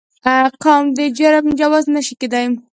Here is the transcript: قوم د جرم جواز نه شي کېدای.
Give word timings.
قوم 0.63 0.83
د 0.97 0.99
جرم 1.17 1.45
جواز 1.59 1.85
نه 1.95 2.01
شي 2.05 2.15
کېدای. 2.21 2.45